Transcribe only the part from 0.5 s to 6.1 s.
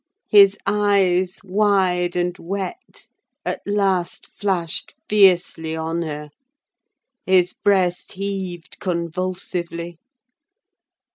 eyes, wide and wet, at last flashed fiercely on